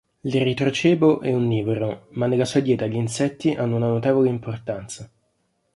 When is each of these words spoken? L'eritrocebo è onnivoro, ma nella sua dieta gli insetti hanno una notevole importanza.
L'eritrocebo 0.21 1.21
è 1.21 1.31
onnivoro, 1.31 2.07
ma 2.13 2.25
nella 2.25 2.43
sua 2.45 2.59
dieta 2.61 2.87
gli 2.87 2.95
insetti 2.95 3.51
hanno 3.53 3.75
una 3.75 3.89
notevole 3.89 4.29
importanza. 4.29 5.07